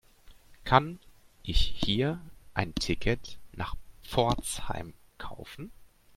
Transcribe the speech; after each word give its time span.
Kann 0.63 0.97
ich 1.43 1.61
hier 1.77 2.19
ein 2.55 2.73
Ticket 2.73 3.37
nach 3.51 3.75
Pforzheim 4.01 4.93
kaufen? 5.19 5.71